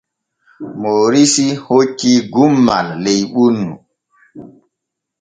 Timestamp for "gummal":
2.33-2.87